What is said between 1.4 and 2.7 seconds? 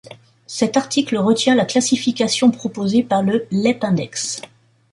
la classification